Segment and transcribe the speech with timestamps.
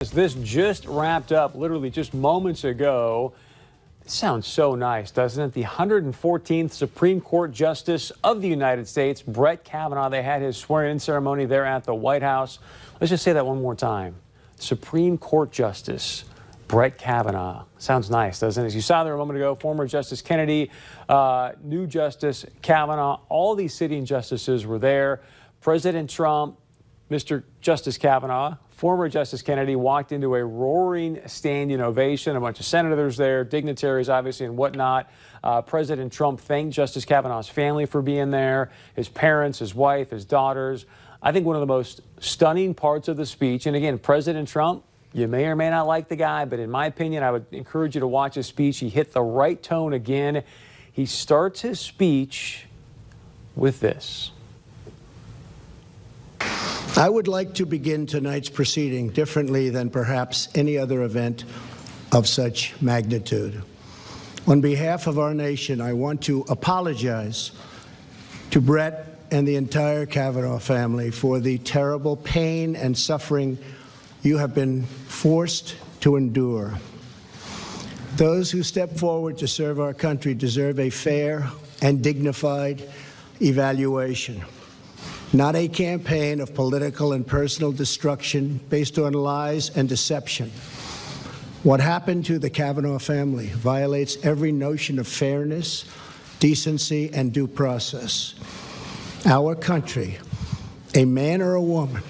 [0.00, 3.34] This just wrapped up literally just moments ago.
[4.02, 5.52] It sounds so nice, doesn't it?
[5.52, 10.92] The 114th Supreme Court Justice of the United States, Brett Kavanaugh, they had his swearing
[10.92, 12.60] in ceremony there at the White House.
[12.98, 14.14] Let's just say that one more time.
[14.56, 16.24] Supreme Court Justice
[16.66, 17.66] Brett Kavanaugh.
[17.76, 18.68] Sounds nice, doesn't it?
[18.68, 20.70] As you saw there a moment ago, former Justice Kennedy,
[21.10, 25.20] uh, new Justice Kavanaugh, all these sitting justices were there.
[25.60, 26.56] President Trump,
[27.10, 27.42] Mr.
[27.60, 32.34] Justice Kavanaugh, former Justice Kennedy walked into a roaring standing ovation.
[32.34, 35.10] A bunch of senators there, dignitaries, obviously, and whatnot.
[35.44, 40.24] Uh, President Trump thanked Justice Kavanaugh's family for being there, his parents, his wife, his
[40.24, 40.86] daughters.
[41.22, 44.82] I think one of the most stunning parts of the speech, and again, President Trump,
[45.12, 47.94] you may or may not like the guy, but in my opinion, I would encourage
[47.96, 48.78] you to watch his speech.
[48.78, 50.42] He hit the right tone again.
[50.90, 52.64] He starts his speech
[53.54, 54.30] with this.
[57.00, 61.46] I would like to begin tonight's proceeding differently than perhaps any other event
[62.12, 63.62] of such magnitude.
[64.46, 67.52] On behalf of our nation, I want to apologize
[68.50, 73.56] to Brett and the entire Kavanaugh family for the terrible pain and suffering
[74.20, 76.74] you have been forced to endure.
[78.16, 82.86] Those who step forward to serve our country deserve a fair and dignified
[83.40, 84.44] evaluation
[85.32, 90.50] not a campaign of political and personal destruction based on lies and deception.
[91.62, 95.84] What happened to the Kavanaugh family violates every notion of fairness,
[96.40, 98.34] decency, and due process.
[99.26, 100.18] Our country,
[100.94, 102.02] a man or a woman,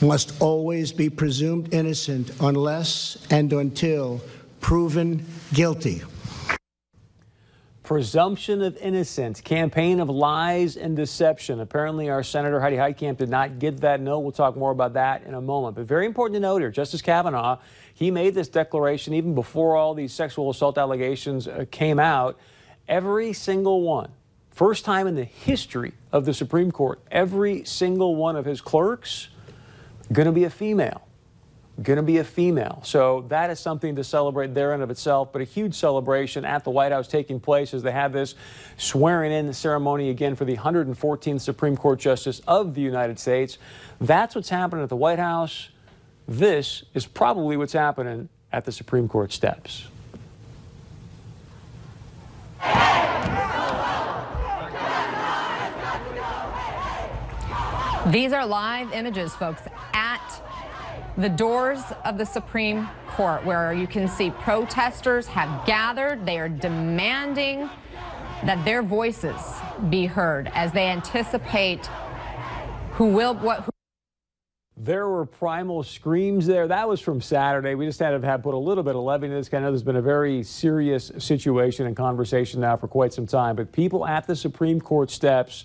[0.00, 4.20] must always be presumed innocent unless and until
[4.60, 6.02] proven guilty
[7.84, 11.60] presumption of innocence, campaign of lies and deception.
[11.60, 14.20] Apparently, our Senator Heidi Heitkamp did not get that note.
[14.20, 15.76] We'll talk more about that in a moment.
[15.76, 17.58] But very important to note here, Justice Kavanaugh,
[17.92, 22.38] he made this declaration even before all these sexual assault allegations uh, came out.
[22.88, 24.10] Every single one,
[24.50, 29.28] first time in the history of the Supreme Court, every single one of his clerks
[30.10, 31.06] going to be a female
[31.82, 32.80] going to be a female.
[32.84, 36.62] So that is something to celebrate there in of itself, but a huge celebration at
[36.62, 38.36] the White House taking place as they have this
[38.76, 43.58] swearing in ceremony again for the 114th Supreme Court Justice of the United States.
[44.00, 45.70] That's what's happening at the White House.
[46.28, 49.88] This is probably what's happening at the Supreme Court steps.
[58.06, 59.62] These are live images, folks,
[59.94, 60.42] at
[61.16, 66.26] the doors of the Supreme Court, where you can see protesters have gathered.
[66.26, 67.70] They are demanding
[68.44, 69.36] that their voices
[69.90, 71.86] be heard as they anticipate
[72.92, 73.60] who will what.
[73.60, 73.70] Who
[74.76, 76.66] there were primal screams there.
[76.66, 77.76] That was from Saturday.
[77.76, 79.48] We just had to have put a little bit of levity in this.
[79.54, 83.54] I know there's been a very serious situation and conversation now for quite some time.
[83.54, 85.64] But people at the Supreme Court steps,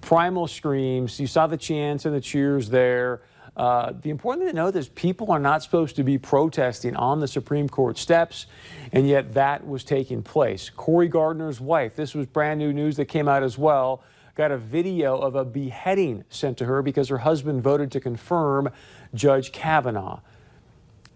[0.00, 1.20] primal screams.
[1.20, 3.22] You saw the chants and the cheers there.
[3.56, 7.20] Uh, the important thing to note is people are not supposed to be protesting on
[7.20, 8.46] the Supreme Court steps,
[8.92, 10.70] and yet that was taking place.
[10.70, 14.02] Cory Gardner's wife, this was brand new news that came out as well,
[14.34, 18.70] got a video of a beheading sent to her because her husband voted to confirm
[19.14, 20.20] Judge Kavanaugh.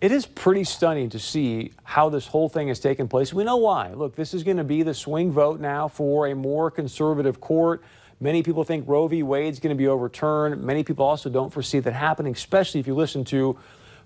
[0.01, 3.33] It is pretty stunning to see how this whole thing has taken place.
[3.33, 3.93] We know why.
[3.95, 7.83] Look, this is going to be the swing vote now for a more conservative court.
[8.21, 9.23] Many people think Roe v.
[9.23, 10.63] Wade is going to be overturned.
[10.63, 13.59] Many people also don't foresee that happening, especially if you listen to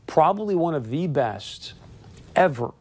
[0.07, 1.75] probably one of the best
[2.35, 2.73] ever,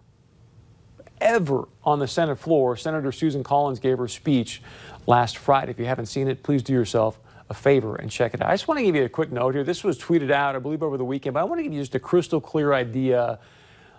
[1.20, 2.78] ever on the Senate floor.
[2.78, 4.62] Senator Susan Collins gave her speech
[5.06, 5.72] last Friday.
[5.72, 8.50] If you haven't seen it, please do yourself a favor and check it out.
[8.50, 9.64] I just want to give you a quick note here.
[9.64, 11.80] This was tweeted out, I believe, over the weekend, but I want to give you
[11.80, 13.40] just a crystal clear idea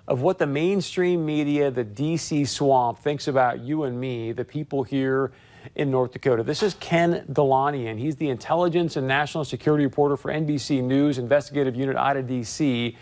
[0.06, 4.82] of what the mainstream media, the DC swamp, thinks about you and me, the people
[4.82, 5.32] here
[5.74, 6.42] in North Dakota.
[6.42, 7.98] This is Ken Dilanian.
[7.98, 12.96] He's the intelligence and national security reporter for NBC News investigative unit out of D.C.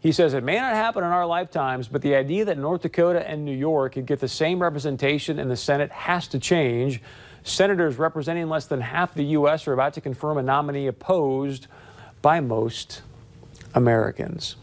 [0.00, 3.26] He says it may not happen in our lifetimes, but the idea that North Dakota
[3.26, 7.00] and New York could get the same representation in the Senate has to change.
[7.42, 9.66] Senators representing less than half the U.S.
[9.66, 11.66] are about to confirm a nominee opposed
[12.20, 13.02] by most
[13.74, 14.56] Americans.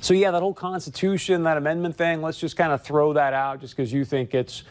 [0.00, 3.60] So, yeah, that whole Constitution, that amendment thing, let's just kind of throw that out
[3.60, 4.62] just because you think it's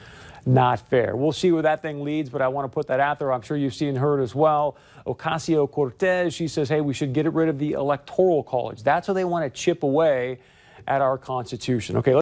[0.48, 1.16] not fair.
[1.16, 3.32] We'll see where that thing leads, but I want to put that out there.
[3.32, 4.78] I'm sure you've seen her as well.
[5.06, 8.82] Ocasio Cortez, she says, hey, we should get rid of the Electoral College.
[8.82, 10.40] That's how they want to chip away
[10.88, 11.98] at our Constitution.
[11.98, 12.14] Okay.